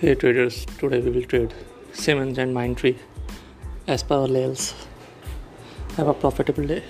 [0.00, 1.52] Hey traders, today we will trade
[1.92, 2.96] Siemens and Mindtree
[3.86, 4.72] as per our.
[5.98, 6.82] Have a profitable day.